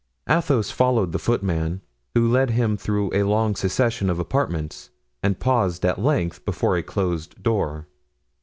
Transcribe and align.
Athos 0.27 0.71
followed 0.71 1.11
the 1.11 1.19
footman, 1.19 1.79
who 2.15 2.27
led 2.27 2.49
him 2.49 2.75
through 2.75 3.13
a 3.13 3.21
long 3.21 3.53
succession 3.55 4.09
of 4.09 4.17
apartments 4.17 4.89
and 5.21 5.39
paused 5.39 5.85
at 5.85 6.01
length 6.01 6.43
before 6.43 6.75
a 6.75 6.81
closed 6.81 7.43
door. 7.43 7.85